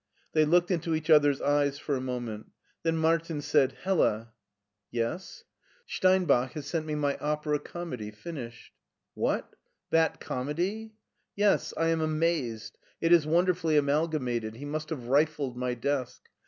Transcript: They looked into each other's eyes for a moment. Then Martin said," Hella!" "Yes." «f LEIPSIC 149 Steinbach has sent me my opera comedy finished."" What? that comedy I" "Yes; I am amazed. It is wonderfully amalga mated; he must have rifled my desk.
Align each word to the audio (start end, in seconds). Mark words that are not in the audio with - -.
They 0.33 0.45
looked 0.45 0.71
into 0.71 0.95
each 0.95 1.11
other's 1.11 1.41
eyes 1.43 1.77
for 1.77 1.95
a 1.95 2.01
moment. 2.01 2.47
Then 2.81 2.97
Martin 2.97 3.39
said," 3.39 3.73
Hella!" 3.83 4.31
"Yes." 4.91 5.43
«f 5.87 6.03
LEIPSIC 6.03 6.27
149 6.27 6.47
Steinbach 6.49 6.51
has 6.53 6.65
sent 6.65 6.87
me 6.87 6.95
my 6.95 7.17
opera 7.17 7.59
comedy 7.59 8.09
finished."" 8.09 8.73
What? 9.13 9.55
that 9.91 10.19
comedy 10.19 10.89
I" 10.89 10.97
"Yes; 11.35 11.71
I 11.77 11.89
am 11.89 12.01
amazed. 12.01 12.79
It 12.99 13.13
is 13.13 13.27
wonderfully 13.27 13.75
amalga 13.77 14.19
mated; 14.19 14.55
he 14.55 14.65
must 14.65 14.89
have 14.89 15.05
rifled 15.05 15.55
my 15.55 15.75
desk. 15.75 16.27